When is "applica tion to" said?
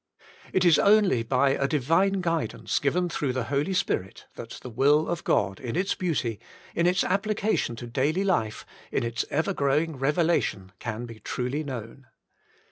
7.03-7.85